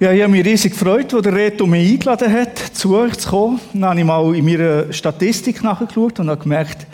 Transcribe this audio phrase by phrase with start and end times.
[0.00, 3.30] Ja, ich habe mich riesig gefreut, als der Reto mich eingeladen hat, zu euch zu
[3.30, 3.60] kommen.
[3.72, 6.84] Dann habe ich mal in meiner Statistik nachgeschaut und habe gemerkt,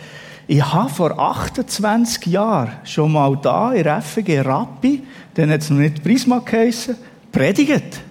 [0.47, 5.01] ich habe vor 28 Jahren schon mal da in FG Rappi,
[5.33, 6.95] dann hat es noch nicht Prisma geheissen,
[7.31, 8.01] predigt.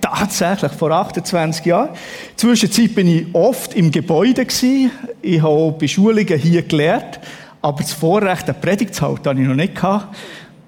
[0.00, 1.88] Tatsächlich, vor 28 Jahren.
[2.36, 4.92] Zwischenzeit bin ich oft im Gebäude gewesen.
[5.20, 7.18] Ich habe auch bei Schulungen hier gelehrt.
[7.60, 10.16] Aber das Vorrecht, eine Predigt zu halten, habe ich noch nicht gehabt.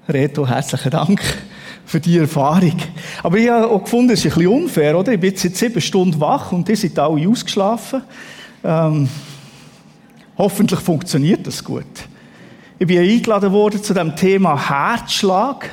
[0.09, 1.21] Reto, herzlichen Dank
[1.85, 2.77] für die Erfahrung.
[3.21, 5.11] Aber ich habe auch gefunden, es ist ein bisschen unfair, oder?
[5.13, 8.01] Ich bin jetzt sieben Stunden wach und die sind alle ausgeschlafen.
[8.63, 9.09] Ähm,
[10.37, 11.85] hoffentlich funktioniert das gut.
[12.79, 15.69] Ich bin eingeladen worden zu dem Thema Herzschlag.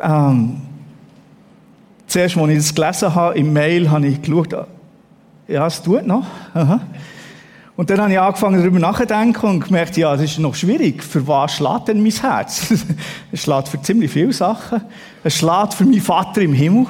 [0.00, 0.60] Ähm,
[2.06, 4.54] zuerst, als ich das gelesen habe, im Mail, habe ich geschaut,
[5.48, 6.26] ja, es tut noch.
[6.54, 6.80] Aha.
[7.76, 11.02] Und dann habe ich angefangen, darüber nachzudenken und gemerkt, ja, das ist noch schwierig.
[11.02, 12.72] Für was schlägt denn mein Herz?
[13.32, 14.80] es schlägt für ziemlich viele Sachen.
[15.22, 16.86] Es schlägt für meinen Vater im Himmel,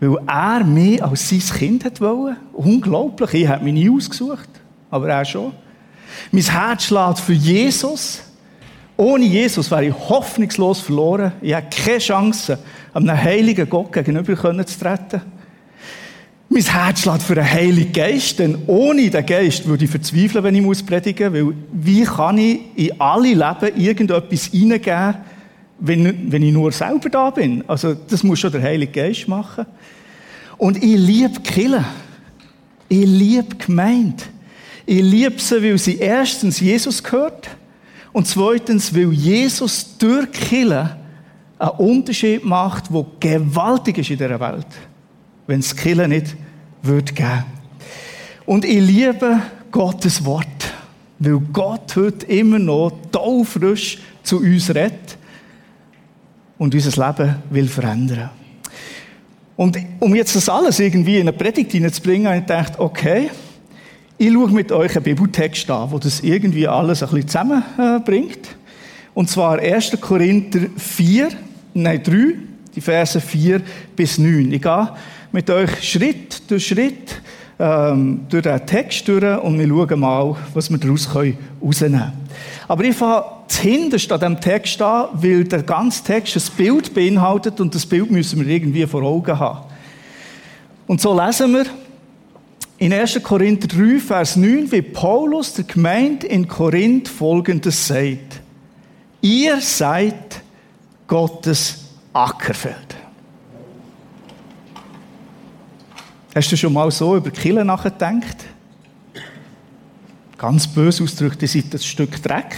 [0.00, 2.36] weil er mich als sein Kind wollen.
[2.54, 3.34] Unglaublich.
[3.34, 4.48] Ich habe mich nie ausgesucht,
[4.90, 5.52] aber er schon.
[6.32, 8.22] Mein Herz schlägt für Jesus.
[8.96, 11.32] Ohne Jesus wäre ich hoffnungslos verloren.
[11.42, 12.58] Ich habe keine Chance,
[12.94, 15.20] einem heiligen Gott gegenüber zu treten.
[16.56, 20.54] Mein Herz schlägt für einen Heiligen Geist, denn ohne den Geist würde ich verzweifeln, wenn
[20.54, 25.16] ich muss predigen muss, weil wie kann ich in alle Leben irgendetwas hineingeben,
[25.80, 27.62] wenn, wenn ich nur selber da bin?
[27.68, 29.66] Also, das muss schon der Heilige Geist machen.
[30.56, 31.84] Und ich liebe Kille.
[32.88, 34.22] Ich liebe Gemeinde.
[34.86, 37.50] Ich liebe sie, weil sie erstens Jesus gehört
[38.14, 40.96] und zweitens, weil Jesus durch Kille
[41.58, 44.66] einen Unterschied macht, der gewaltig ist in dieser Welt
[45.46, 46.36] wenn es Kille nicht
[46.86, 47.44] würde geben.
[48.46, 50.46] Und ich liebe Gottes Wort,
[51.18, 55.18] weil Gott heute immer noch taufrisch zu uns redet
[56.58, 58.30] und unser Leben will verändern.
[59.56, 63.30] Und um jetzt das alles irgendwie in eine Predigt hineinzubringen, habe ich gedacht, okay,
[64.18, 68.56] ich schaue mit euch einen Bibeltext an, wo das irgendwie alles ein bisschen zusammenbringt.
[69.14, 69.98] Und zwar 1.
[70.00, 71.28] Korinther 4,
[71.74, 72.34] nein 3,
[72.74, 73.62] die Verse 4
[73.94, 74.52] bis 9.
[74.52, 74.88] Ich gehe
[75.32, 77.20] mit euch Schritt durch Schritt
[77.58, 82.12] ähm, durch den Text durch und wir schauen mal, was wir daraus rausnehmen können.
[82.68, 87.60] Aber ich fange zuhinterst an diesem Text an, weil der ganze Text ein Bild beinhaltet
[87.60, 89.66] und das Bild müssen wir irgendwie vor Augen haben.
[90.86, 91.66] Und so lesen wir
[92.78, 93.22] in 1.
[93.22, 98.42] Korinther 3, Vers 9, wie Paulus der Gemeinde in Korinth folgendes sagt.
[99.22, 100.42] Ihr seid
[101.06, 102.96] Gottes Ackerfeld.
[106.36, 108.44] Hast du schon mal so über Kille nachgedacht?
[110.36, 112.54] Ganz böse ausgedrückt, ihr seid ein Stück Dreck.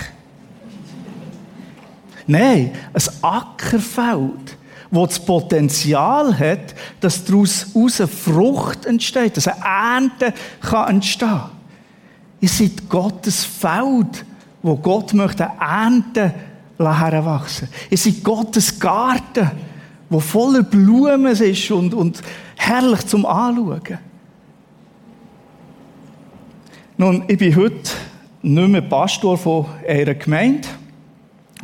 [2.27, 4.57] Nein, ein Ackerfeld,
[4.91, 11.51] wo das Potenzial hat, dass daraus eine Frucht entsteht, dass eine Ernte kann entstehen kann.
[12.41, 14.25] Ihr seid Gottes Feld,
[14.61, 16.35] wo Gott möchte Ernte
[16.81, 17.69] heranwachsen.
[17.91, 19.53] Ihr seid Gottes Garten,
[20.11, 22.23] wo voller Blumen ist und, und
[22.57, 23.99] herrlich zum Anschauen.
[26.97, 27.91] Nun, ich bin heute
[28.43, 30.67] nicht mehr Pastor von einer Gemeinde.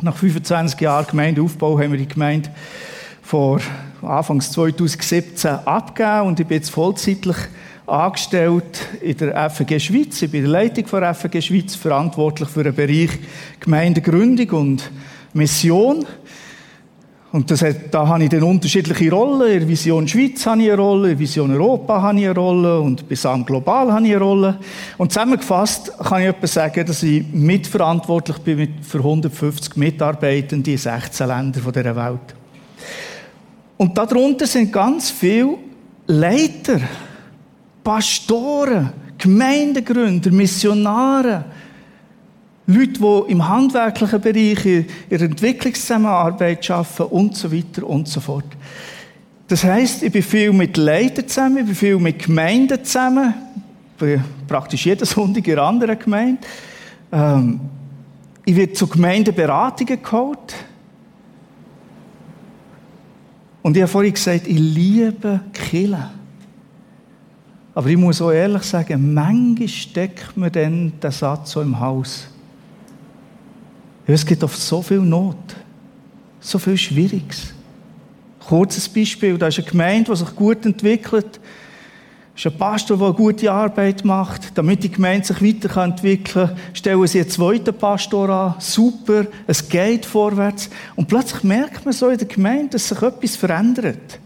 [0.01, 2.49] Nach 25 Jahren Gemeindeaufbau haben wir die Gemeinde
[3.21, 3.59] vor
[4.01, 7.37] Anfangs 2017 abgegeben und ich bin jetzt vollzeitlich
[7.87, 10.21] angestellt in der FG Schweiz.
[10.21, 13.09] Ich bin in der Leitung der FG Schweiz verantwortlich für den Bereich
[13.59, 14.91] Gemeindegründung und
[15.33, 16.05] Mission.
[17.35, 19.61] Und das hat, da habe ich dann unterschiedliche Rollen.
[19.61, 23.09] In Vision Schweiz habe ich eine Rolle, in Vision Europa habe ich eine Rolle und
[23.09, 24.57] bis am Global habe ich eine Rolle.
[24.97, 31.27] Und zusammengefasst kann ich etwa sagen, dass ich mitverantwortlich bin für 150 Mitarbeitende in 16
[31.27, 32.35] Ländern dieser Welt.
[33.75, 35.57] Und darunter sind ganz viele
[36.07, 36.79] Leiter,
[37.83, 41.43] Pastoren, Gemeindegründer, Missionare,
[42.67, 48.45] Leute, die im handwerklichen Bereich, in der Entwicklungszusammenarbeit arbeiten und so weiter und so fort.
[49.47, 53.33] Das heisst, ich bin viel mit Leitern zusammen, ich bin viel mit Gemeinden zusammen,
[54.47, 56.41] praktisch jeden Sonntag in einer anderen Gemeinde.
[57.11, 57.59] Ähm,
[58.43, 60.55] ich werde zu Gemeindeberatungen geholt.
[63.61, 66.09] Und ich habe vorhin gesagt, ich liebe Kille.
[67.73, 72.27] Aber ich muss auch ehrlich sagen, manchmal steckt mir dann der Satz so im Haus.
[74.07, 75.37] Es gibt oft so viel Not,
[76.39, 77.53] so viel Schwieriges.
[78.39, 81.39] Kurzes Beispiel, da ist eine Gemeinde, die sich gut entwickelt.
[82.35, 86.57] ist ein Pastor, der eine gute Arbeit macht, damit die Gemeinde sich weiterentwickeln kann.
[86.73, 88.55] Stellen sie einen zweiten Pastor an.
[88.59, 90.69] Super, es geht vorwärts.
[90.95, 94.19] Und plötzlich merkt man so in der Gemeinde, dass sich etwas verändert.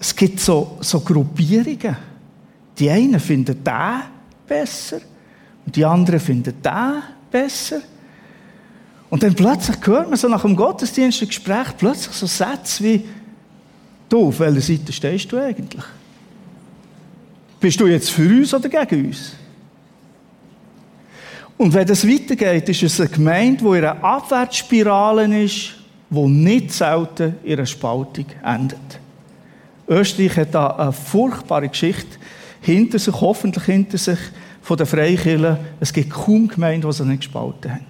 [0.00, 1.96] Es gibt so, so Gruppierungen.
[2.76, 4.02] Die einen finden den
[4.48, 5.00] besser
[5.64, 7.80] und die anderen finden den besser.
[9.08, 13.04] Und dann plötzlich hört man so nach dem Gottesdienst ein Gespräch plötzlich so Sätze wie,
[14.10, 15.84] Du, auf welcher Seite stehst du eigentlich?
[17.60, 19.36] Bist du jetzt für uns oder gegen uns?
[21.56, 25.74] Und wenn das weitergeht, ist es eine Gemeinde, die in einer Abwärtsspirale ist,
[26.08, 28.78] die nicht selten in einer Spaltung endet.
[29.86, 32.18] Österreich hat da eine furchtbare Geschichte
[32.62, 34.18] hinter sich, hoffentlich hinter sich,
[34.62, 35.56] von den Freikirchen.
[35.80, 37.86] Es gibt kaum Gemeinden, die sich nicht gespalten haben.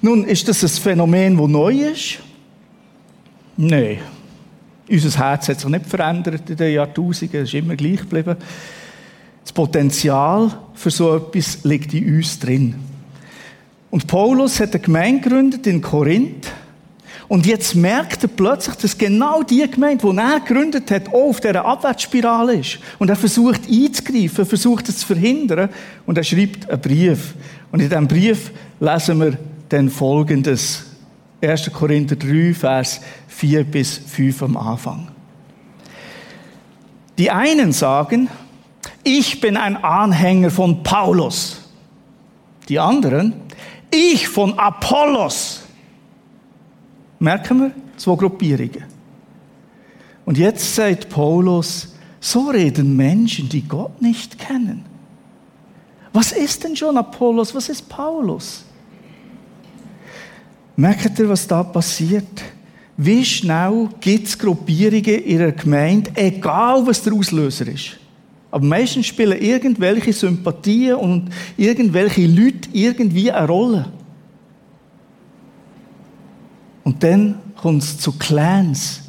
[0.00, 2.18] Nun, ist das ein Phänomen, das neu ist?
[3.56, 3.98] Nein.
[4.90, 8.36] Unser Herz hat sich nicht verändert in den Jahrtausenden, es ist immer gleich geblieben.
[9.42, 12.74] Das Potenzial für so etwas liegt in uns drin.
[13.90, 16.50] Und Paulus hat eine Gemeinde gegründet in Korinth.
[17.28, 21.40] Und jetzt merkt er plötzlich, dass genau die Gemeinde, die er gegründet hat, auch auf
[21.40, 22.78] dieser Abwärtsspirale ist.
[22.98, 25.70] Und er versucht einzugreifen, er versucht es zu verhindern.
[26.06, 27.34] Und er schreibt einen Brief.
[27.72, 29.38] Und in diesem Brief lesen wir
[29.68, 30.84] dann Folgendes.
[31.40, 31.70] 1.
[31.72, 35.08] Korinther 3, Vers 4 bis 5 am Anfang.
[37.18, 38.28] Die einen sagen,
[39.02, 41.60] ich bin ein Anhänger von Paulus.
[42.68, 43.34] Die anderen,
[43.90, 45.63] ich von Apollos.
[47.24, 47.70] Merken wir?
[47.96, 48.84] Zwei Gruppierungen.
[50.26, 54.84] Und jetzt sagt Paulus, so reden Menschen, die Gott nicht kennen.
[56.12, 57.54] Was ist denn schon Apollos?
[57.54, 58.64] Was ist Paulus?
[60.76, 62.42] Merkt ihr, was da passiert?
[62.98, 67.98] Wie schnell gibt es Gruppierungen in einer Gemeinde, egal was der Auslöser ist.
[68.50, 73.86] Aber meistens spielen irgendwelche Sympathien und irgendwelche Leute irgendwie eine Rolle.
[76.84, 79.00] Und dann kommt es zu Clans,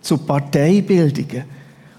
[0.00, 1.44] zu Parteibildungen.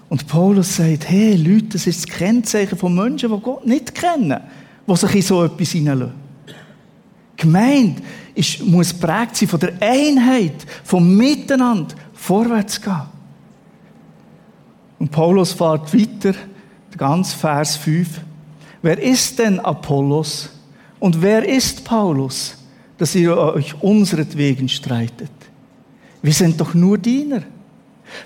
[0.08, 4.40] Und Paulus sagt, hey Leute, das ist das Kennzeichen von Menschen, die Gott nicht kennen,
[4.86, 6.14] die sich in so etwas hineinlassen.
[7.36, 8.02] Gemeinde
[8.34, 13.02] ist, muss prägt sein von der Einheit, vom Miteinander, vorwärts gehen.
[14.98, 16.34] Und Paulus fährt weiter,
[16.96, 18.20] ganz Vers 5.
[18.82, 20.50] Wer ist denn Apollos
[20.98, 22.57] und wer ist Paulus,
[22.98, 25.30] dass ihr euch unseretwegen streitet?
[26.22, 27.42] Wir sind doch nur Diener.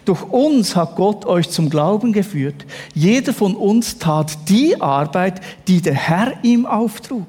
[0.04, 2.64] Durch uns hat Gott euch zum Glauben geführt.
[2.94, 7.26] Jeder von uns tat die Arbeit, die der Herr ihm auftrug.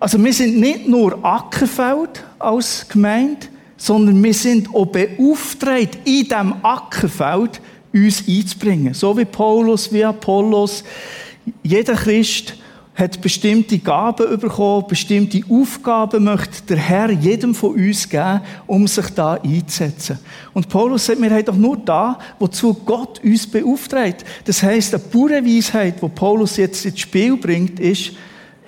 [0.00, 3.46] Also wir sind nicht nur Ackerfeld als Gemeinde,
[3.76, 7.60] sondern wir sind auch beauftragt, in diesem Ackerfeld
[7.92, 8.94] uns einzubringen.
[8.94, 10.84] So wie Paulus, wie Apollos.
[11.62, 12.54] Jeder Christ
[12.98, 19.10] hat bestimmte Gaben bekommen, bestimmte Aufgaben möchte der Herr jedem von uns geben, um sich
[19.10, 20.18] da einzusetzen.
[20.52, 24.24] Und Paulus sagt, wir haben doch nur da, wozu Gott uns beauftragt.
[24.44, 28.14] Das heißt, eine pure Weisheit, die Paulus jetzt ins Spiel bringt, ist,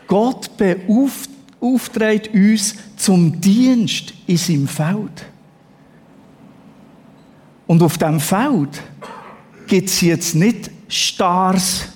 [0.06, 5.26] Gott beauftragt uns zum Dienst in seinem Feld.
[7.66, 8.80] Und auf dem Feld
[9.66, 11.88] gibt es jetzt nicht Stars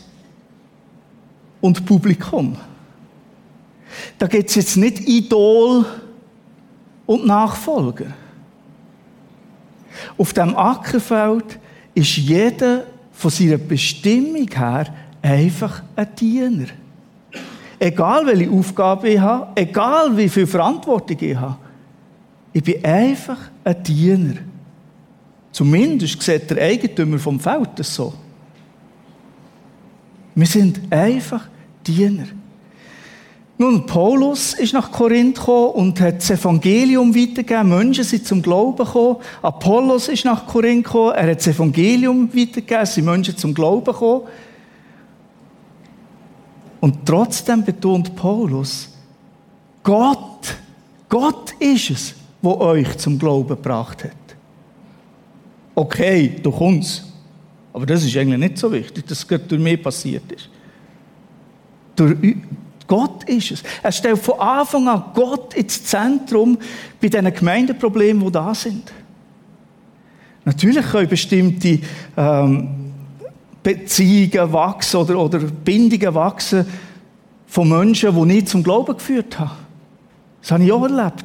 [1.64, 2.58] und Publikum.
[4.18, 5.86] Da gibt es jetzt nicht Idol
[7.06, 8.08] und Nachfolger.
[10.18, 11.58] Auf dem Ackerfeld
[11.94, 16.66] ist jeder von seiner Bestimmung her einfach ein Diener.
[17.78, 21.56] Egal welche Aufgabe ich habe, egal wie viel Verantwortung ich habe,
[22.52, 24.34] ich bin einfach ein Diener.
[25.50, 28.12] Zumindest sieht der Eigentümer vom Feld das so.
[30.34, 31.53] Wir sind einfach
[31.86, 32.26] Diener.
[33.56, 37.68] Nun, Paulus ist nach Korinth gekommen und hat das Evangelium weitergegeben.
[37.68, 39.18] Menschen sind zum Glauben gekommen.
[39.42, 41.14] Apollos ist nach Korinth gekommen.
[41.14, 42.86] Er hat das Evangelium weitergegeben.
[42.86, 44.22] sind Menschen zum Glauben gekommen.
[46.80, 48.90] Und trotzdem betont Paulus,
[49.84, 50.54] Gott,
[51.08, 54.10] Gott ist es, wo euch zum Glauben gebracht hat.
[55.76, 57.04] Okay, durch uns.
[57.72, 60.50] Aber das ist eigentlich nicht so wichtig, dass es durch mich passiert ist.
[61.96, 62.16] Durch
[62.86, 63.62] Gott ist es.
[63.82, 66.58] Er stellt von Anfang an Gott ins Zentrum
[67.00, 68.92] bei diesen Gemeindeproblemen, die da sind.
[70.44, 71.78] Natürlich können bestimmte
[72.16, 72.68] ähm,
[73.62, 76.66] Beziehungen wachsen oder, oder Bindungen wachsen
[77.46, 79.52] von Menschen, die nicht zum Glauben geführt haben.
[80.42, 81.24] Das habe ich auch erlebt.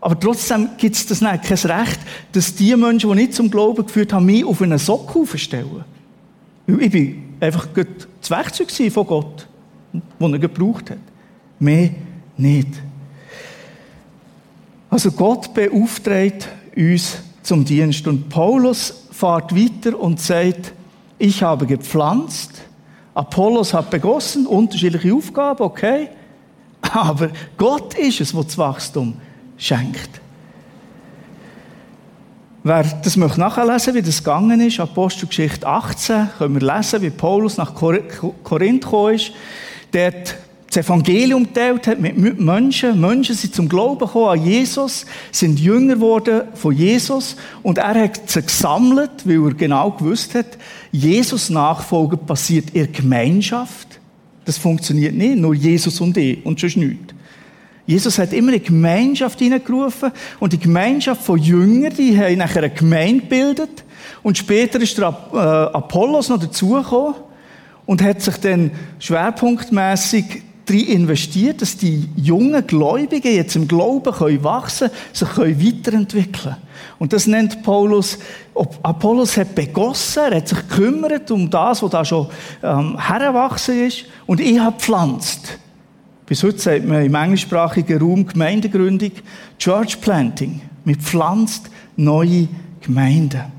[0.00, 2.00] Aber trotzdem gibt es das nicht, kein Recht,
[2.32, 5.84] dass die Menschen, die nicht zum Glauben geführt haben, mich auf einen Sockel aufstellen.
[6.66, 9.47] Ich bin einfach das Werkzeug von Gott,
[9.92, 10.98] das er gebraucht hat.
[11.58, 11.90] Mehr
[12.36, 12.68] nicht.
[14.90, 18.06] Also Gott beauftragt uns zum Dienst.
[18.06, 20.72] Und Paulus fährt weiter und sagt,
[21.18, 22.52] ich habe gepflanzt,
[23.14, 26.08] Apollos hat begossen, unterschiedliche Aufgaben, okay.
[26.80, 29.14] Aber Gott ist es, der das Wachstum
[29.56, 30.20] schenkt.
[32.62, 37.56] Wer das möchte nachlesen, wie das gegangen ist, Apostelgeschichte 18, können wir lesen, wie Paulus
[37.56, 38.20] nach Korinth
[38.84, 39.32] gekommen ist.
[39.92, 40.36] Dort
[40.68, 43.00] das Evangelium teilt hat mit Menschen.
[43.00, 48.28] Menschen sind zum Glauben gekommen an Jesus, sind Jünger geworden von Jesus und er hat
[48.28, 50.58] sie gesammelt, weil er genau gewusst hat,
[50.92, 53.98] Jesus Nachfolge passiert in Gemeinschaft.
[54.44, 57.14] Das funktioniert nicht, nur Jesus und ich und schon nichts.
[57.86, 62.70] Jesus hat immer eine Gemeinschaft hineingerufen und die Gemeinschaft von Jüngern, die haben nachher eine
[62.70, 63.84] Gemeinde gebildet
[64.22, 65.36] und später ist der äh,
[65.74, 67.14] Apollos noch dazugekommen
[67.88, 74.44] und hat sich dann schwerpunktmäßig darin investiert, dass die jungen Gläubigen jetzt im Glauben können
[74.44, 76.56] wachsen sich können weiterentwickeln
[76.98, 78.18] Und das nennt Paulus,
[78.82, 82.26] Apollos hat begossen, er hat sich gekümmert um das, was da schon
[82.62, 85.58] ähm, hergewachsen ist, und ich habe pflanzt.
[86.26, 89.12] Bis heute sagt man im englischsprachigen Raum Gemeindegründung
[89.58, 90.60] Church Planting.
[90.84, 92.48] Man pflanzt neue
[92.82, 93.57] Gemeinden.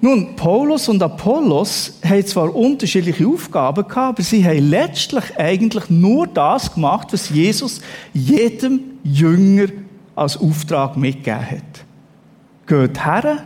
[0.00, 6.28] Nun, Paulus und Apollos haben zwar unterschiedliche Aufgaben gehabt, aber sie haben letztlich eigentlich nur
[6.28, 7.80] das gemacht, was Jesus
[8.14, 9.66] jedem Jünger
[10.14, 11.84] als Auftrag mitgegeben hat.
[12.66, 13.44] Geht her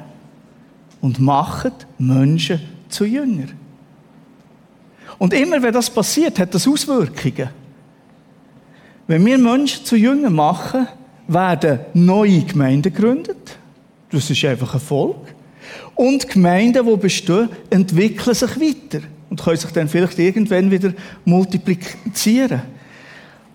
[1.01, 3.47] und macht Menschen zu Jünger.
[5.19, 7.49] Und immer wenn das passiert, hat das Auswirkungen.
[9.07, 10.87] Wenn wir Menschen zu Jünger machen,
[11.29, 13.59] werden neue Gemeinden gegründet.
[14.11, 15.35] Das ist einfach ein Volk.
[15.95, 20.93] Und Gemeinden, die bestehen, entwickeln sich weiter und können sich dann vielleicht irgendwann wieder
[21.25, 22.63] multiplizieren.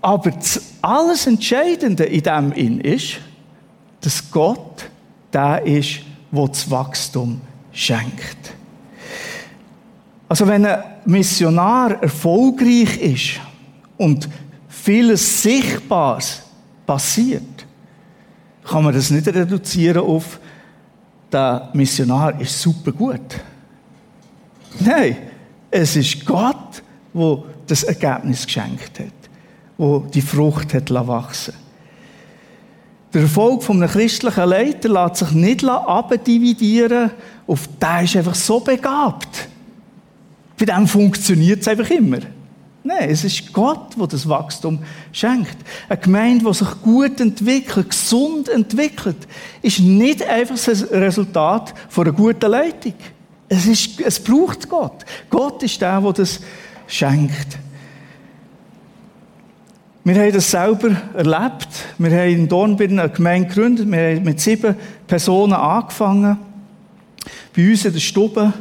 [0.02, 3.18] Aber das alles Entscheidende in dem ist,
[4.02, 4.86] dass Gott
[5.34, 6.00] der ist,
[6.32, 8.38] der das Wachstum schenkt.
[10.30, 13.40] Also wenn ein Missionar erfolgreich ist
[13.98, 14.28] und
[14.68, 16.42] vieles Sichtbares
[16.86, 17.44] passiert,
[18.64, 20.40] kann man das nicht reduzieren auf
[21.32, 23.42] der Missionar ist super gut.
[24.80, 25.18] Nein,
[25.72, 29.30] es ist Gott, wo das Ergebnis geschenkt hat,
[29.78, 31.54] wo die Frucht hat wachsen
[33.14, 37.12] Der Erfolg von einem christlichen Leiter lässt sich nicht abdividieren
[37.48, 39.48] auf der ist einfach so begabt.
[40.60, 42.20] Bei dem funktioniert es einfach immer.
[42.88, 44.80] Nein, es ist Gott, der das Wachstum
[45.12, 45.58] schenkt.
[45.90, 49.18] Eine Gemeinde, die sich gut entwickelt, gesund entwickelt,
[49.62, 52.94] ist nicht einfach das Resultat einer guten Leitung.
[53.50, 55.04] Es, ist, es braucht Gott.
[55.30, 56.40] Gott ist der, der das
[56.88, 57.60] schenkt.
[60.06, 61.68] Wir haben das selber erlebt.
[61.98, 63.92] Wir haben in Dornbirn eine Gemeinde gegründet.
[63.92, 66.38] Wir haben mit sieben Personen angefangen.
[67.54, 68.54] Bei uns in der Stube.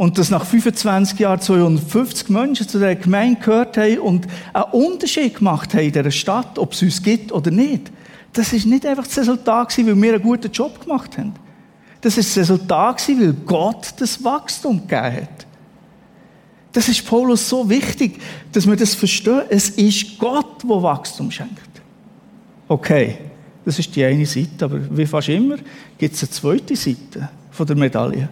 [0.00, 5.34] Und dass nach 25 Jahren 250 Menschen zu der Gemeinde gehört haben und einen Unterschied
[5.34, 7.92] gemacht haben in dieser Stadt, ob es uns gibt oder nicht.
[8.32, 11.34] Das ist nicht einfach das Resultat weil wir einen guten Job gemacht haben.
[12.00, 15.46] Das ist das Resultat weil Gott das Wachstum gegeben hat.
[16.72, 19.42] Das ist Paulus so wichtig, dass wir das verstehen.
[19.50, 21.82] Es ist Gott, der Wachstum schenkt.
[22.68, 23.18] Okay,
[23.66, 25.56] das ist die eine Seite, aber wie fast immer
[25.98, 28.30] gibt es eine zweite Seite von der Medaille.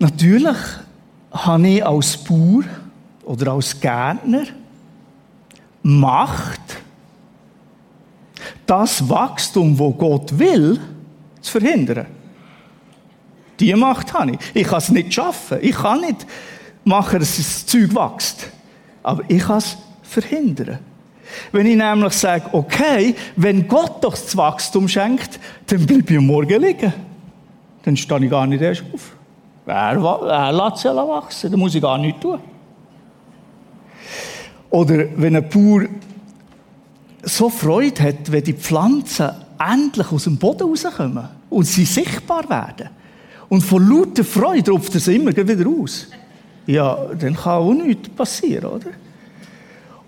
[0.00, 0.56] Natürlich
[1.30, 2.64] habe ich als Bauer
[3.24, 4.44] oder als Gärtner
[5.82, 6.60] Macht,
[8.66, 10.80] das Wachstum, wo Gott will,
[11.40, 12.06] zu verhindern.
[13.58, 14.38] Die Macht habe ich.
[14.54, 15.58] Ich kann es nicht schaffen.
[15.60, 16.26] Ich kann nicht
[16.84, 18.48] machen, dass das Zeug wächst.
[19.02, 20.78] Aber ich kann es verhindern.
[21.52, 26.62] Wenn ich nämlich sage, okay, wenn Gott doch das Wachstum schenkt, dann bleibe ich morgen
[26.62, 26.92] liegen.
[27.82, 29.19] Dann stehe ich gar nicht erst auf.
[29.70, 32.40] Er, er lässt sie wachsen, da muss ich gar nichts tun.
[34.70, 35.82] Oder wenn ein Bauer
[37.22, 42.88] so Freude hat, wenn die Pflanzen endlich aus dem Boden rauskommen und sie sichtbar werden.
[43.48, 46.06] Und von lauter Freude ruft er sie immer wieder aus.
[46.66, 48.90] Ja, dann kann auch nichts passieren, oder?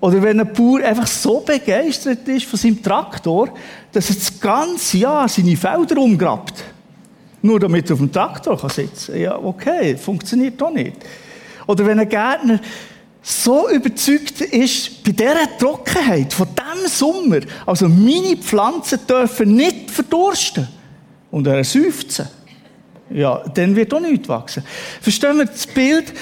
[0.00, 3.50] Oder wenn ein Bauer einfach so begeistert ist von seinem Traktor,
[3.92, 6.64] dass er das ganze Jahr seine Felder umgrabt.
[7.42, 9.20] Nur damit er auf dem Traktor sitzen kann.
[9.20, 10.96] Ja, okay, funktioniert doch nicht.
[11.66, 12.60] Oder wenn ein Gärtner
[13.20, 20.66] so überzeugt ist, bei dieser Trockenheit, von diesem Sommer, also meine Pflanzen dürfen nicht verdursten
[21.30, 22.28] und er seufzen,
[23.10, 24.64] ja, dann wird auch nichts wachsen.
[25.00, 26.12] Verstehen wir das Bild?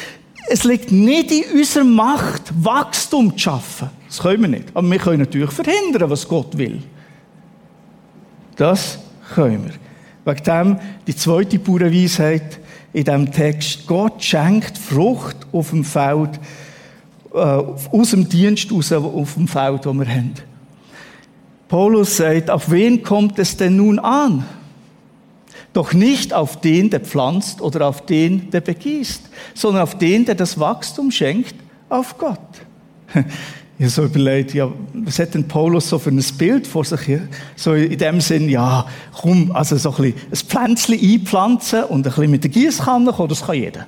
[0.49, 3.91] Es liegt nicht in unserer Macht, Wachstum zu schaffen.
[4.07, 4.65] Das können wir nicht.
[4.75, 6.83] Aber wir können natürlich verhindern, was Gott will.
[8.57, 8.99] Das
[9.35, 9.90] können wir.
[10.31, 12.61] Wegen dem die zweite Bauernweisheit
[12.93, 13.87] in diesem Text.
[13.87, 16.41] Gott schenkt Frucht auf dem Feld,
[17.33, 20.35] äh, aus dem Dienst raus, auf dem Feld, das wir haben.
[21.69, 24.45] Paulus sagt, auf wen kommt es denn nun an?
[25.73, 30.35] Doch nicht auf den, der pflanzt oder auf den, der begießt, sondern auf den, der
[30.35, 31.55] das Wachstum schenkt,
[31.89, 32.39] auf Gott.
[33.81, 37.01] Ich habe so überlegt, ja, was hat denn Paulus so für ein Bild vor sich
[37.01, 37.27] hier?
[37.57, 38.87] So in dem Sinn, ja,
[39.19, 43.31] komm, also so ein, bisschen ein Pflänzchen einpflanzen und ein bisschen mit der Gießkanne kommen,
[43.31, 43.87] das kann jeder.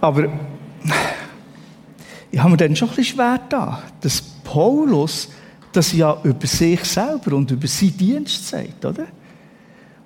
[0.00, 0.30] Aber
[2.30, 5.28] ich habe mir dann schon ein bisschen schwer da, dass Paulus
[5.70, 9.04] das ja über sich selber und über seinen Dienst sagt, oder?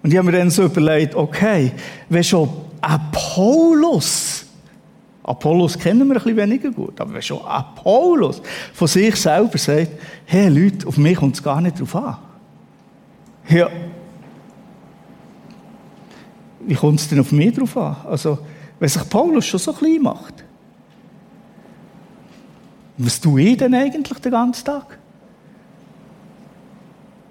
[0.03, 1.73] Und ich habe mir dann so überlegt, okay,
[2.09, 2.49] wenn schon
[2.81, 4.47] Apollos,
[5.23, 8.43] Apollos kennen wir ein bisschen weniger gut, aber wenn schon Apollos
[8.75, 9.93] von sich selber sagt,
[10.27, 12.17] hey Leute, auf mich kommt es gar nicht drauf an.
[13.49, 13.69] Ja,
[16.67, 17.97] wie kommt es denn auf mich drauf an?
[18.09, 18.39] Also,
[18.79, 20.45] wenn sich Paulus schon so klein macht,
[22.99, 24.99] was tue ich denn eigentlich den ganzen Tag?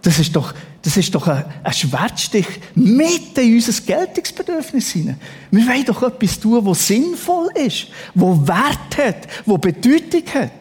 [0.01, 5.19] Das ist doch, das ist doch ein, ein Schwertstich mitten in unser Geltungsbedürfnis hinein.
[5.51, 10.51] Wir wollen doch etwas tun, was sinnvoll ist, was Wert hat, was Bedeutung hat.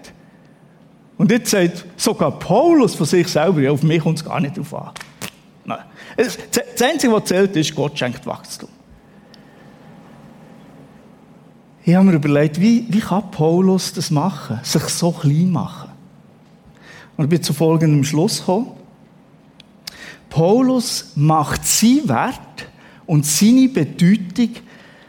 [1.17, 4.57] Und jetzt sagt sogar Paulus von sich selber, ja, auf mich kommt es gar nicht
[4.57, 4.91] drauf an.
[5.65, 5.85] Nein.
[6.17, 8.69] Das Einzige, was zählt, ist, Gott schenkt Wachstum.
[11.85, 15.91] Ich habe mir überlegt, wie, wie kann Paulus das machen, sich so klein machen?
[17.17, 18.80] Und ich bin zu folgendem Schluss gekommen.
[20.31, 22.69] Paulus macht seinen Wert
[23.07, 24.51] und seine Bedeutung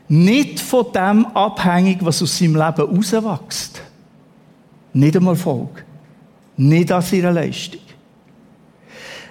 [0.09, 3.81] nicht von dem abhängig, was aus seinem Leben herauswächst.
[4.93, 5.85] Nicht am Erfolg.
[6.57, 7.79] Nicht an seiner Leistung.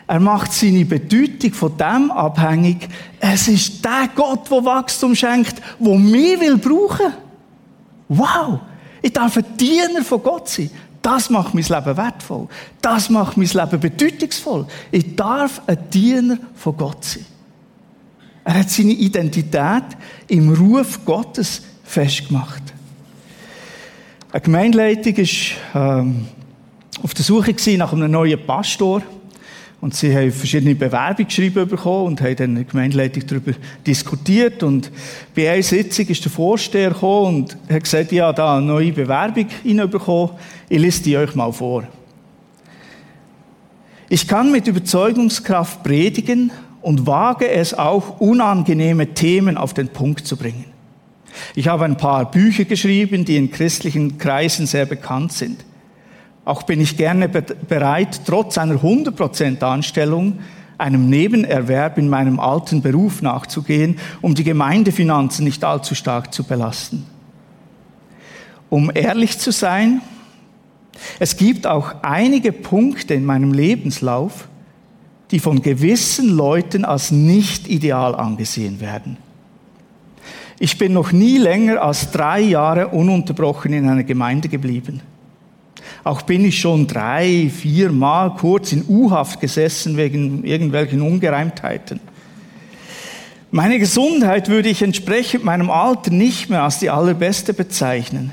[0.07, 2.89] Er macht seine Bedeutung von dem abhängig,
[3.21, 7.13] es ist der Gott, der Wachstum schenkt, wo mir will brauchen.
[8.09, 8.61] Wow!
[9.03, 10.71] Ich darf ein Diener von Gott sein.
[11.03, 12.49] Das macht mein Leben wertvoll.
[12.83, 14.67] Das macht mein Leben bedeutungsvoll.
[14.91, 17.27] Ich darf ein Diener von Gott sein.
[18.45, 19.85] Er hat seine Identität
[20.29, 22.63] im Ruf Gottes festgemacht.
[24.33, 25.17] Eine Gemeindeleitung
[25.73, 26.27] war ähm,
[27.03, 29.03] auf der Suche nach einem neuen Pastor.
[29.81, 33.53] Und sie haben verschiedene Bewerbungen geschrieben bekommen und haben dann in der Gemeindeleitung darüber
[33.87, 34.63] diskutiert.
[34.63, 34.91] Und
[35.35, 39.47] bei einer Sitzung ist der Vorsteher gekommen und hat gesagt, ja, da eine neue Bewerbung
[39.65, 40.33] reinbekommen.
[40.69, 41.85] Ich lese die euch mal vor.
[44.11, 46.51] Ich kann mit Überzeugungskraft predigen
[46.83, 50.67] und wage es auch, unangenehme Themen auf den Punkt zu bringen.
[51.55, 55.65] Ich habe ein paar Bücher geschrieben, die in christlichen Kreisen sehr bekannt sind.
[56.51, 60.41] Auch bin ich gerne bereit, trotz einer 100% Anstellung
[60.79, 67.07] einem Nebenerwerb in meinem alten Beruf nachzugehen, um die Gemeindefinanzen nicht allzu stark zu belasten.
[68.69, 70.03] Um ehrlich zu sein,
[71.21, 74.49] es gibt auch einige Punkte in meinem Lebenslauf,
[75.31, 79.19] die von gewissen Leuten als nicht ideal angesehen werden.
[80.59, 85.01] Ich bin noch nie länger als drei Jahre ununterbrochen in einer Gemeinde geblieben.
[86.03, 92.01] Auch bin ich schon drei, vier Mal kurz in U-Haft gesessen wegen irgendwelchen Ungereimtheiten.
[93.51, 98.33] Meine Gesundheit würde ich entsprechend meinem Alter nicht mehr als die allerbeste bezeichnen.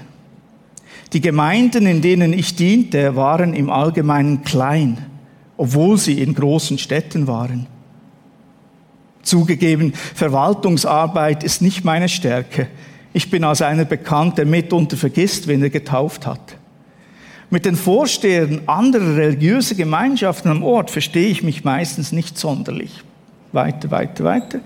[1.13, 5.05] Die Gemeinden, in denen ich diente, waren im Allgemeinen klein,
[5.57, 7.65] obwohl sie in großen Städten waren.
[9.23, 12.67] Zugegeben, Verwaltungsarbeit ist nicht meine Stärke.
[13.11, 16.57] Ich bin als einer bekannt, der mitunter vergisst, wen er getauft hat.
[17.49, 22.91] Mit den Vorstehern anderer religiöser Gemeinschaften am Ort verstehe ich mich meistens nicht sonderlich.
[23.53, 24.59] Weiter, weiter, weiter.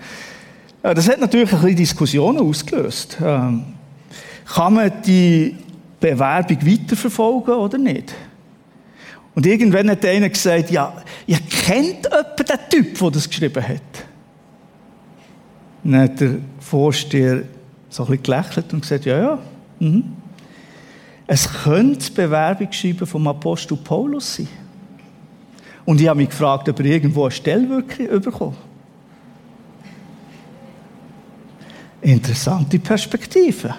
[0.82, 3.18] Das hat natürlich ein bisschen Diskussionen ausgelöst.
[3.24, 3.64] Ähm,
[4.52, 5.56] kann man die
[6.00, 8.12] Bewerbung weiterverfolgen oder nicht?
[9.34, 10.92] Und irgendwann hat einer gesagt, ja,
[11.26, 13.80] ihr kennt etwa den Typ, der das geschrieben hat.
[15.84, 17.44] Dann hat der Vorsteher
[17.88, 19.38] so ein bisschen gelächelt und gesagt, ja, ja,
[19.78, 20.16] mhm.
[21.26, 24.48] Es könnte das Bewerbungsschreiben vom Apostel Paulus sein.
[25.84, 28.56] Und ich habe mich gefragt, ob er irgendwo eine Stelle wirklich bekommen.
[32.00, 33.74] Interessante Perspektive.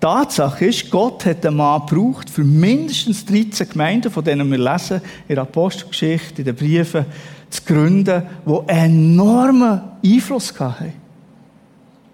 [0.00, 5.02] Tatsache ist, Gott hat einen Mann gebraucht für mindestens 13 Gemeinden, von denen wir lesen,
[5.28, 7.04] in der Apostelgeschichte, in den Briefen,
[7.50, 10.92] zu gründen, die enormen Einfluss hatten.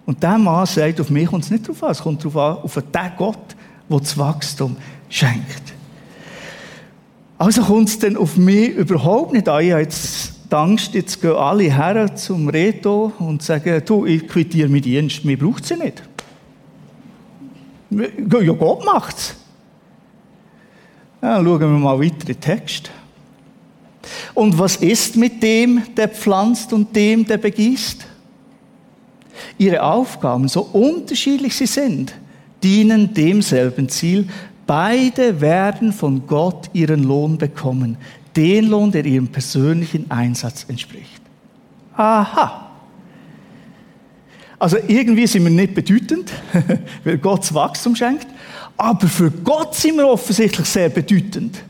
[0.05, 2.63] Und dieser Mann sagt, auf mich kommt es nicht drauf an, es kommt darauf an,
[2.63, 3.55] auf den Gott,
[3.89, 4.77] der das Wachstum
[5.09, 5.73] schenkt.
[7.37, 9.63] Also kommt es dann auf mich überhaupt nicht an.
[9.63, 14.69] Ich habe jetzt Angst, jetzt gehen alle her zum Reto und sagen, du, ich quittiere
[14.69, 16.01] meinen Dienst, mir braucht sie nicht.
[17.89, 19.35] Ja, Gott macht's.
[21.21, 22.91] Ja, schauen wir mal weiter in den Text.
[24.33, 28.05] Und was ist mit dem, der pflanzt und dem, der begießt?
[29.57, 32.13] Ihre Aufgaben, so unterschiedlich sie sind,
[32.63, 34.27] dienen demselben Ziel.
[34.65, 37.97] Beide werden von Gott ihren Lohn bekommen.
[38.35, 41.21] Den Lohn, der ihrem persönlichen Einsatz entspricht.
[41.95, 42.69] Aha.
[44.59, 46.31] Also irgendwie sind wir nicht bedeutend,
[47.03, 48.27] weil Gott das Wachstum schenkt.
[48.75, 51.63] Aber für Gott sind wir offensichtlich sehr bedeutend.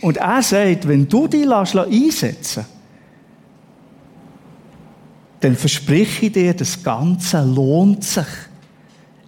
[0.00, 2.64] Und er sagt, wenn du dich einsetzen
[5.44, 8.24] dann verspreche ich dir, das Ganze lohnt sich.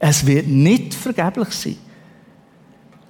[0.09, 1.77] Es wird nicht vergeblich sein.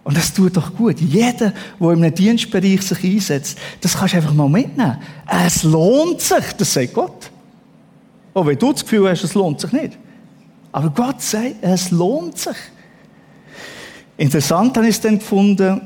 [0.03, 0.99] Und das tut doch gut.
[0.99, 4.97] Jeder, der in einem Dienstbereich sich einsetzt, das kannst du einfach mal mitnehmen.
[5.47, 7.31] Es lohnt sich, das sagt Gott.
[8.33, 9.99] Auch wenn du das Gefühl hast, es lohnt sich nicht.
[10.73, 12.57] Aber Gott sagt, es lohnt sich.
[14.17, 15.81] Interessant habe ich es dann gefunden,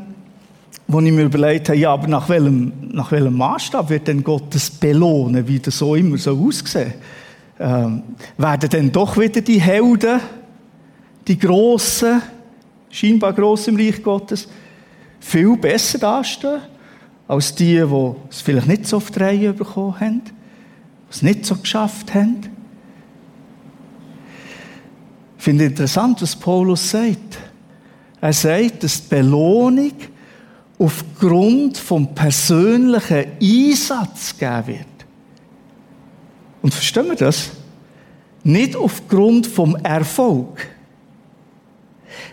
[0.87, 4.55] wo ich mir überlegt habe, ja, aber nach welchem, nach welchem Maßstab wird denn Gott
[4.55, 6.95] das belohnen, wie das so immer so aussieht?
[7.59, 8.03] Ähm,
[8.39, 10.21] werden denn doch wieder die Helden,
[11.31, 12.21] die Grossen,
[12.91, 14.49] scheinbar gross im Reich Gottes,
[15.21, 16.61] viel besser dastehen,
[17.29, 20.23] als die, die es vielleicht nicht so auf die Reihe bekommen haben?
[21.11, 22.49] es nicht so geschafft haben.
[25.37, 27.39] Ich finde interessant, was Paulus sagt.
[28.21, 29.93] Er sagt, dass die Belohnung
[30.79, 34.87] aufgrund vom persönlichen Einsatz gegeben wird.
[36.63, 37.51] Und verstehen wir das?
[38.45, 40.69] Nicht aufgrund vom Erfolg.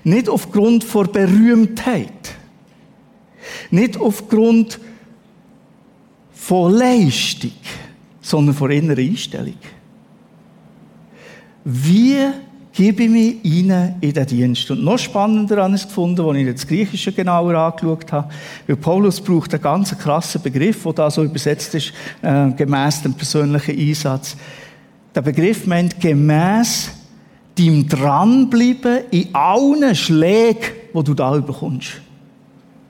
[0.04, 2.36] Nicht aufgrund von Berühmtheit.
[3.72, 4.80] Nicht aufgrund
[6.32, 7.52] von Leistung
[8.28, 9.56] sondern von inneren Einstellung.
[11.64, 12.18] Wie
[12.74, 14.70] gebe ich mich rein in den Dienst?
[14.70, 18.30] Und noch spannender habe ich es gefunden, als ich das Griechische genauer angeschaut habe,
[18.68, 23.14] weil Paulus braucht einen ganz krassen Begriff, der da so übersetzt ist, äh, gemäß dem
[23.14, 24.36] persönlichen Einsatz.
[25.16, 26.92] Der Begriff meint gemäß
[27.58, 32.02] deinem Dranbleiben in allen Schlägen, die du da bekommst.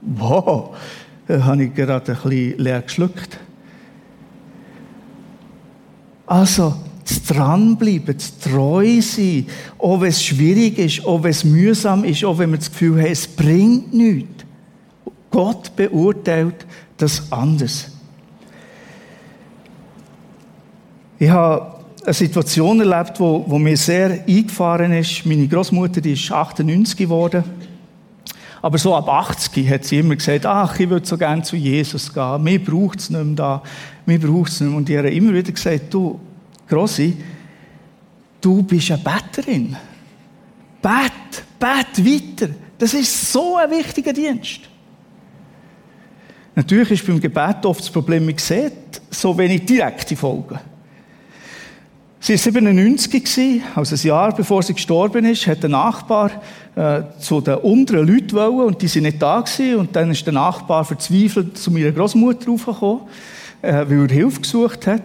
[0.02, 0.76] Wow,
[1.28, 3.40] da habe ich gerade ein bisschen leer geschluckt.
[6.26, 6.76] Also,
[7.08, 12.26] das Dranbleiben, das Treu sein, auch wenn es schwierig ist, auch wenn es mühsam ist,
[12.26, 14.46] auch wenn man das Gefühl hat, es bringt nichts.
[15.32, 16.66] Gott beurteilt
[16.98, 17.92] das anders.
[21.20, 21.77] Ich habe
[22.08, 25.26] eine Situation erlebt, wo, wo mir sehr eingefahren ist.
[25.26, 27.43] Meine Großmutter, die ist 98 geworden.
[28.62, 32.13] Aber so ab 80 hat sie immer gesagt, ach, ich würde so gerne zu Jesus
[32.13, 32.43] gehen.
[32.43, 33.63] Mir braucht es nicht mehr da.
[34.06, 34.78] Mir braucht es nicht mehr.
[34.78, 36.17] Und ich habe immer wieder gesagt, du,
[36.65, 37.17] Grossi,
[38.39, 39.76] du bist eine Betterin.
[40.82, 42.54] Bet, bet weiter.
[42.78, 44.62] Das ist so ein wichtiger Dienst.
[46.56, 50.58] Natürlich ist beim Gebet oft das Problem, man sieht so wenig direkte Folgen.
[52.28, 56.30] Sie war 97, also ein Jahr bevor sie gestorben ist, hat der Nachbar
[56.76, 59.78] äh, zu den unteren Leuten wollen und die sind nicht da gewesen.
[59.78, 63.04] Und dann ist der Nachbar verzweifelt zu meiner Großmutter raufgekommen,
[63.62, 65.04] äh, weil er Hilfe gesucht hat.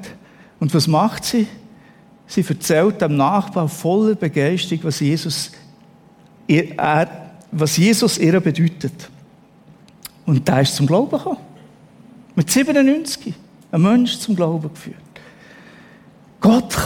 [0.58, 1.46] Und was macht sie?
[2.26, 5.52] Sie erzählt dem Nachbar voller Begeisterung, was Jesus,
[6.48, 7.08] ihr, er,
[7.52, 9.10] was Jesus ihr bedeutet.
[10.26, 11.38] Und da ist zum Glauben gekommen.
[12.34, 13.32] Mit 97.
[13.70, 15.11] Ein Mensch zum Glauben geführt.
[16.42, 16.76] Gott,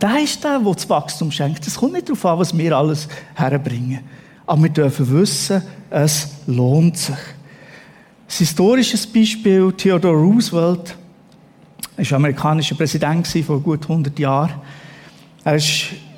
[0.00, 1.66] der ist der, der das Wachstum schenkt.
[1.66, 4.00] Es kommt nicht darauf an, was wir alles herbringen.
[4.46, 7.16] Aber wir dürfen wissen, es lohnt sich.
[7.16, 10.94] Ein historisches Beispiel, Theodore Roosevelt,
[11.96, 14.54] war amerikanischer Präsident vor gut 100 Jahren.
[15.44, 15.62] Er war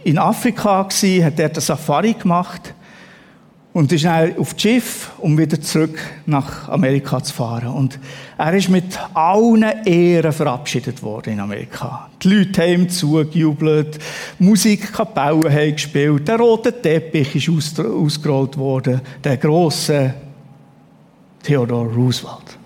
[0.03, 2.75] in Afrika, hat dort eine Safari gemacht
[3.79, 7.69] und ist dann auf das Schiff, um wieder zurück nach Amerika zu fahren.
[7.69, 8.01] Und
[8.37, 12.11] er ist mit allen Ehren verabschiedet worden in Amerika.
[12.21, 14.01] Die Leute haben ihm zugejubelt,
[14.41, 20.12] Musikkapellen haben gespielt, der rote Teppich ist ausgerollt worden, der große
[21.45, 22.59] Theodore Roosevelt.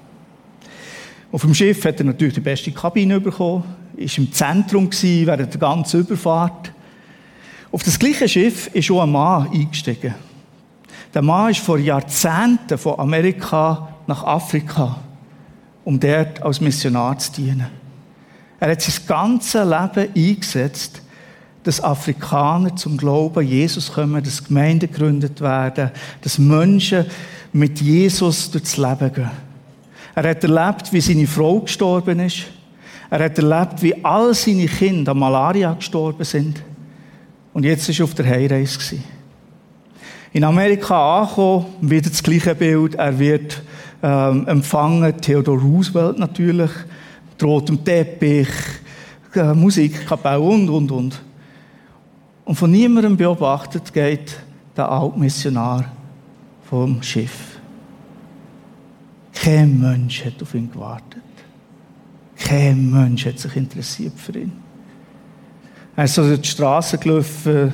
[1.30, 3.64] Auf dem Schiff hat er natürlich die beste Kabine bekommen,
[3.98, 6.72] ist im Zentrum gewesen, während der ganzen Überfahrt.
[7.70, 10.14] Auf das gleiche Schiff ist schon ein Mann eingestiegen.
[11.14, 14.96] Der Mann ist vor Jahrzehnten von Amerika nach Afrika,
[15.84, 17.66] um dort als Missionar zu dienen.
[18.58, 21.02] Er hat sein ganzes Leben eingesetzt,
[21.64, 25.90] dass Afrikaner zum Glauben Jesus kommen, dass Gemeinden gegründet werden,
[26.22, 27.06] dass Menschen
[27.52, 29.30] mit Jesus durchs Leben gehen.
[30.14, 32.44] Er hat erlebt, wie seine Frau gestorben ist.
[33.10, 36.62] Er hat erlebt, wie all seine Kinder an Malaria gestorben sind.
[37.52, 38.98] Und jetzt ist er auf der Heimreise.
[40.34, 42.94] In Amerika angekommen, wieder das gleiche Bild.
[42.94, 43.62] Er wird
[44.02, 46.70] ähm, empfangen, Theodore Roosevelt natürlich,
[47.30, 48.48] mit rotem Teppich,
[49.34, 51.22] äh, Musikkapelle und, und, und.
[52.46, 54.38] Und von niemandem beobachtet geht
[54.74, 55.84] der Altmissionar
[56.64, 57.58] vom Schiff.
[59.34, 61.22] Kein Mensch hat auf ihn gewartet.
[62.36, 64.52] Kein Mensch hat sich interessiert für ihn.
[65.94, 67.72] Er ist so durch die Straße gelaufen,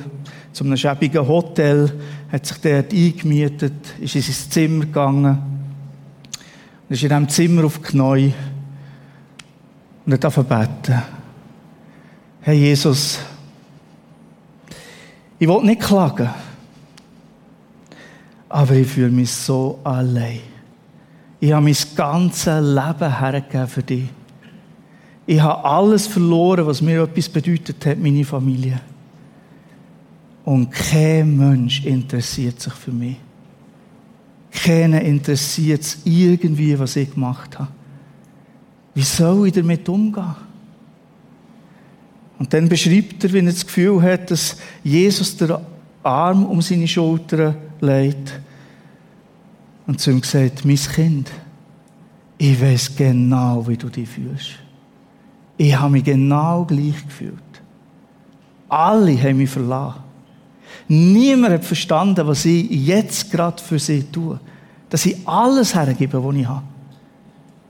[0.51, 1.91] zu einem schäbigen Hotel,
[2.31, 5.37] hat sich dort eingemietet, ist in sein Zimmer gegangen,
[6.87, 8.33] und ist in diesem Zimmer auf die und
[10.13, 11.03] hat angefangen beten.
[12.41, 13.19] Herr Jesus,
[15.37, 16.29] ich will nicht klagen,
[18.49, 20.39] aber ich fühle mich so allein.
[21.39, 24.09] Ich habe mein ganzes Leben hergegeben für dich.
[25.25, 28.81] Ich habe alles verloren, was mir etwas bedeutet hat, meine Familie.
[30.49, 33.17] Und kein Mensch interessiert sich für mich.
[34.49, 37.69] Keiner interessiert es irgendwie, was ich gemacht habe.
[38.95, 40.35] Wie soll ich damit umgehen?
[42.39, 45.55] Und dann beschreibt er, wie er das Gefühl hat, dass Jesus den
[46.01, 48.41] Arm um seine Schulter legt
[49.85, 51.29] und zu ihm sagt, mein Kind,
[52.39, 54.53] ich weiß genau, wie du dich fühlst.
[55.57, 57.35] Ich habe mich genau gleich gefühlt.
[58.67, 60.08] Alle haben mich verlassen.
[60.87, 64.39] Niemand hat verstanden, was ich jetzt gerade für sie tue.
[64.89, 66.63] Dass ich alles hergebe, was ich habe.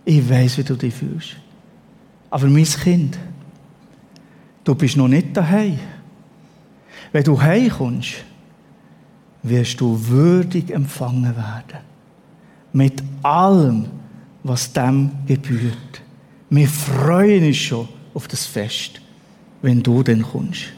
[0.06, 1.36] Ich weiß, wie du dich fühlst.
[2.30, 3.18] Aber mein Kind,
[4.64, 5.80] du bist noch nicht daheim.
[7.12, 8.24] Wenn du heimkommst,
[9.44, 11.84] wirst du würdig empfangen werden.
[12.72, 13.88] Mit allem,
[14.44, 16.02] was dem gebührt.
[16.50, 19.02] Wir freuen uns schon auf das Fest,
[19.62, 20.74] wenn du dann kommst.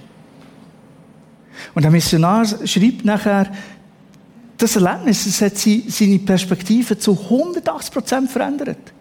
[1.74, 3.52] Und der Missionar schreibt nachher,
[4.58, 8.94] das Erlebnis das hat seine Perspektive zu 180 Prozent verändert.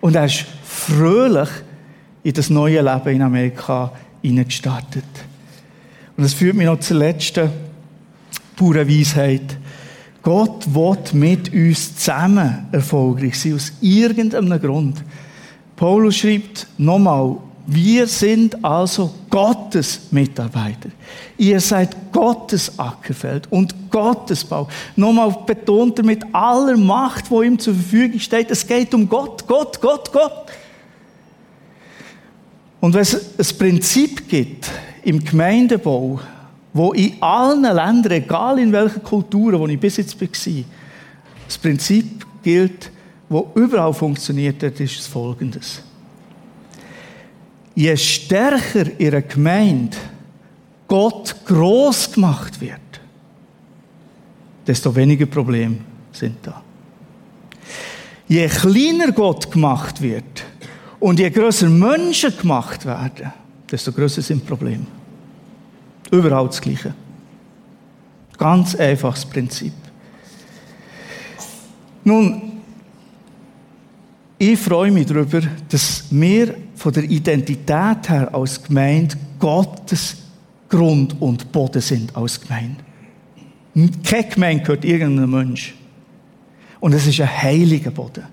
[0.00, 1.48] Und er ist fröhlich
[2.24, 5.04] in das neue Leben in Amerika hineingestartet.
[6.16, 7.50] Und das führt mich noch zur letzten
[8.56, 9.56] pure Weisheit.
[10.22, 15.02] Gott will mit uns zusammen erfolgreich sein, aus irgendeinem Grund.
[15.76, 20.90] Paulus schreibt nochmal, wir sind also Gottes Mitarbeiter.
[21.38, 24.68] Ihr seid Gottes Ackerfeld und Gottes Bau.
[24.96, 29.46] Nochmal betont er mit aller Macht, wo ihm zur Verfügung steht, es geht um Gott,
[29.46, 30.46] Gott, Gott, Gott.
[32.80, 34.68] Und wenn es ein Prinzip gibt
[35.04, 36.18] im Gemeindebau,
[36.72, 40.28] wo in allen Ländern, egal in welchen Kulturen, wo ich bis jetzt war,
[41.46, 42.90] das Prinzip gilt,
[43.28, 45.82] wo überall funktioniert, das ist folgendes.
[47.74, 49.96] Je stärker ihre Gemeinde
[50.86, 53.00] Gott groß gemacht wird,
[54.66, 55.78] desto weniger Probleme
[56.12, 56.62] sind da.
[58.28, 60.44] Je kleiner Gott gemacht wird
[61.00, 63.32] und je größer Menschen gemacht werden,
[63.70, 64.86] desto größer sind Probleme.
[66.10, 66.94] Überall das Gleiche.
[68.36, 69.72] Ganz einfaches Prinzip.
[72.04, 72.51] Nun,
[74.42, 80.16] ich freue mich darüber, dass wir von der Identität her als Gemeinde Gottes
[80.68, 82.82] Grund und Boden sind als Gemeinde.
[84.02, 85.76] Keine Gemeinde gehört irgendeinem Mensch.
[86.80, 88.24] Und es ist ein heiliger Boden.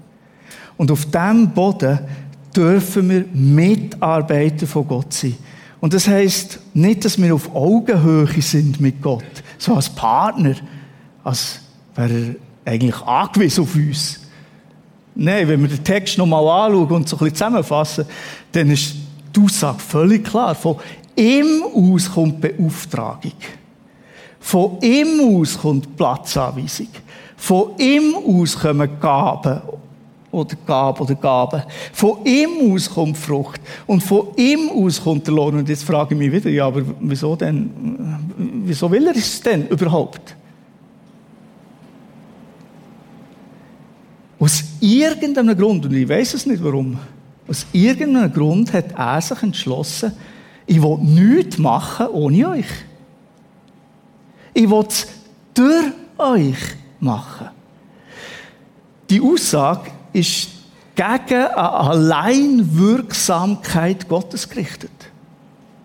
[0.78, 2.00] Und auf diesem Boden
[2.56, 5.36] dürfen wir Mitarbeiter von Gott sein.
[5.80, 10.56] Und das heißt nicht, dass wir auf Augenhöhe sind mit Gott, so als Partner,
[11.24, 11.60] als
[11.94, 14.29] wäre er eigentlich angewiesen auf uns.
[15.22, 18.06] Nein, wenn wir den Text nochmal anschauen und so ein bisschen zusammenfassen,
[18.54, 18.96] dann ist
[19.36, 20.56] die Aussage völlig klar.
[20.56, 20.78] Von
[21.14, 23.34] ihm aus kommt Beauftragung.
[24.40, 26.88] Von ihm aus kommt Platzanweisung.
[27.36, 29.62] Von ihm aus kommen Gaben
[30.32, 31.64] oder Gaben oder Gaben.
[31.92, 33.60] Von ihm aus kommt Frucht.
[33.88, 35.58] Und von ihm aus kommt der Lohn.
[35.58, 37.70] Und jetzt frage ich mich wieder, ja, aber wieso denn,
[38.64, 40.38] wieso will er es denn überhaupt?
[44.40, 46.98] Aus irgendeinem Grund, und ich weiß es nicht warum,
[47.48, 50.14] aus irgendeinem Grund hat er sich entschlossen,
[50.66, 52.66] ich will nichts machen ohne euch.
[54.54, 55.08] Ich will es
[55.54, 56.56] durch euch
[57.00, 57.50] machen.
[59.10, 60.52] Die Aussage ist
[60.96, 64.92] gegen eine Alleinwirksamkeit Gottes gerichtet.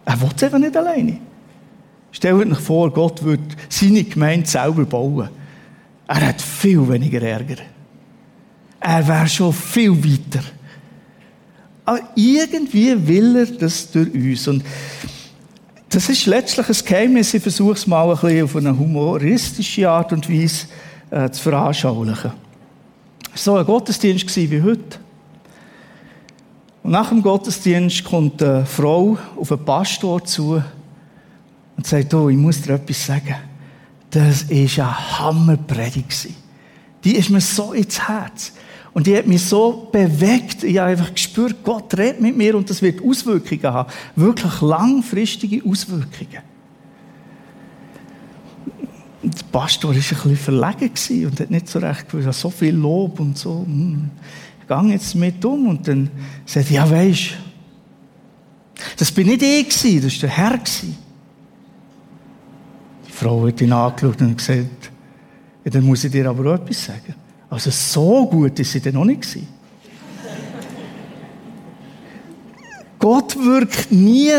[0.05, 1.19] Er will es einfach nicht alleine.
[2.13, 5.31] Stellt euch vor, Gott würde seine Gemeinde selber bauen.
[6.07, 7.57] Er hat viel weniger Ärger.
[8.87, 10.45] Er wäre schon viel weiter.
[11.87, 14.47] Aber irgendwie will er das durch uns.
[14.47, 14.63] Und
[15.89, 17.33] das ist letztlich ein Geheimnis.
[17.33, 20.67] Ich versuche es mal ein bisschen auf eine humoristische Art und Weise
[21.11, 22.33] äh, zu veranschaulichen.
[23.35, 24.99] Es war so ein Gottesdienst wie heute.
[26.83, 30.63] Und nach dem Gottesdienst kommt eine Frau auf einen Pastor zu
[31.75, 33.37] und sagt, oh, ich muss dir etwas sagen.
[34.11, 36.29] Das war eine Hammerpredigt.
[37.03, 38.53] Die ist mir so ins Herz.
[38.95, 40.63] Und die hat mich so bewegt.
[40.63, 43.91] Ich habe einfach gespürt, Gott redet mit mir und das wird Auswirkungen haben.
[44.15, 46.43] Wirklich langfristige Auswirkungen.
[49.23, 52.75] Und der Pastor war ein bisschen verlegen und hat nicht so recht gewusst, so viel
[52.75, 53.65] Lob und so.
[53.67, 54.11] Hm
[54.67, 56.11] gang jetzt mit um und dann
[56.47, 57.35] sagt ja weisst,
[58.97, 60.59] das bin nicht ich gewesen, das war der Herr.
[63.07, 64.91] Die Frau hat ihn angeschaut und gesagt,
[65.65, 67.15] ja, dann muss ich dir aber auch etwas sagen.
[67.51, 69.39] Also so gut ist sie dann noch nicht.
[72.99, 74.33] Gott wirkt nie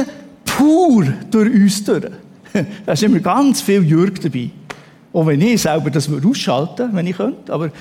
[0.44, 2.12] pur durch uns durch.
[2.86, 4.50] Da ist immer ganz viel Jürg dabei.
[5.14, 7.54] Auch wenn ich selber das ausschalten wenn ich könnte.
[7.54, 7.72] Aber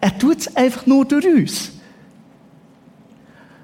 [0.00, 1.72] er tut es einfach nur durch uns.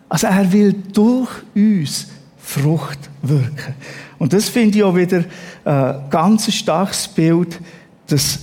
[0.08, 3.74] Also er will durch uns Frucht wirken.
[4.18, 5.24] Und das finde ich auch wieder
[5.64, 7.58] ein äh, ganz starkes Bild,
[8.06, 8.38] dass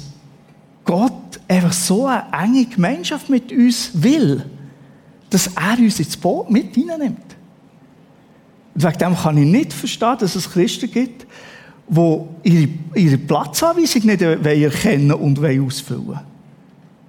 [0.83, 4.45] Gott einfach so eine enge Gemeinschaft mit uns will,
[5.29, 7.17] dass er uns ins Boot mit hineinnimmt.
[8.73, 11.27] Und wegen dem kann ich nicht verstehen, dass es Christen gibt,
[11.89, 16.19] die ihre, ihre Platzanweisung nicht erkennen und ausfüllen wollen.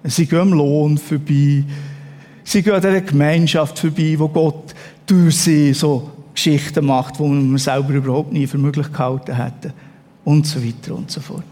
[0.03, 1.63] Sie gehen am Lohn vorbei.
[2.43, 4.75] Sie gehen an dieser Gemeinschaft vorbei, wo Gott
[5.05, 9.73] durch sie so Geschichten macht, die man selber überhaupt nie für möglich gehalten hätte.
[10.25, 11.45] Und so weiter und so fort.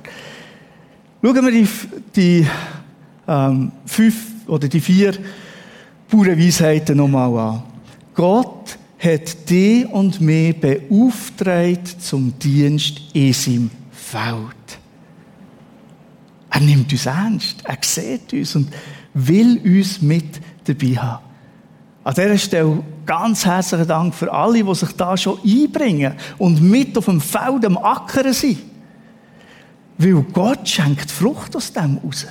[1.23, 1.67] Schauen wir die,
[2.15, 2.47] die
[3.27, 4.15] ähm, fünf
[4.47, 5.13] oder die vier
[6.10, 7.63] Bauernweisheiten nochmal an.
[8.13, 14.79] Gott hat dich und mich beauftragt zum Dienst in seinem Feld.
[16.49, 18.67] Er nimmt uns ernst, er sieht uns und
[19.13, 21.23] will uns mit dabei haben.
[22.03, 26.97] An dieser Stelle ganz herzlichen Dank für alle, die sich da schon einbringen und mit
[26.97, 28.60] auf dem Feld am Ackern sind.
[29.97, 32.25] Weil Gott schenkt Frucht aus dem raus.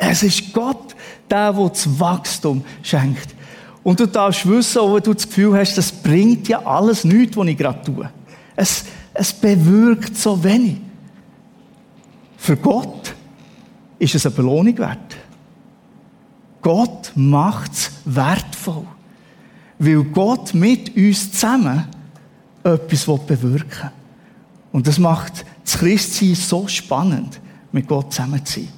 [0.00, 0.94] Es ist Gott,
[1.28, 3.34] der, der das Wachstum schenkt.
[3.82, 7.46] Und du darfst wissen, wenn du das Gefühl hast, das bringt ja alles nichts, was
[7.48, 8.08] ich gerade tue.
[8.54, 10.76] Es, es bewirkt so wenig.
[12.36, 13.14] Für Gott
[13.98, 15.16] ist es eine Belohnung wert.
[16.62, 18.86] Gott macht es wertvoll.
[19.78, 21.86] Weil Gott mit uns zusammen
[22.62, 23.90] etwas bewirken will.
[24.70, 27.40] Und das macht das Christsein so spannend,
[27.72, 28.68] mit Gott zusammen zu sein.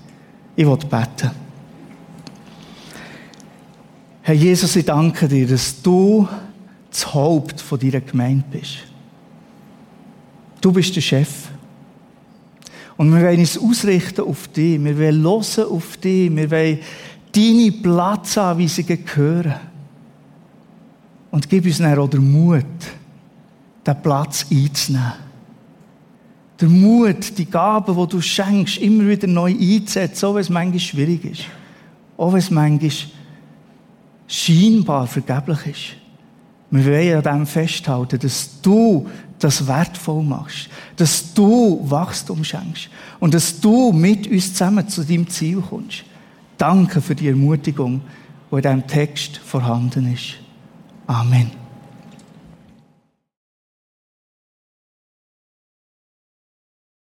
[0.56, 1.30] Ich will beten.
[4.22, 6.28] Herr Jesus, ich danke dir, dass du
[6.90, 8.78] das Haupt von deiner Gemeinde bist.
[10.60, 11.48] Du bist der Chef.
[12.96, 14.82] Und wir wollen uns ausrichten auf dich.
[14.82, 16.34] Wir wollen hören auf dich.
[16.36, 16.78] Wir wollen
[17.32, 19.54] deine Platzanweisungen hören.
[21.30, 22.64] Und gib uns dann auch den Mut,
[23.86, 25.29] den Platz einzunehmen.
[26.60, 30.80] Der Mut, die Gaben, die du schenkst, immer wieder neu einzusetzen, auch wenn es manchmal
[30.80, 31.44] schwierig ist.
[32.16, 32.90] Auch wenn es manchmal
[34.26, 36.00] scheinbar vergeblich ist.
[36.70, 43.34] Wir wollen an dem festhalten, dass du das wertvoll machst, dass du Wachstum schenkst und
[43.34, 46.04] dass du mit uns zusammen zu deinem Ziel kommst.
[46.58, 48.02] Danke für die Ermutigung,
[48.50, 50.34] die in diesem Text vorhanden ist.
[51.06, 51.59] Amen.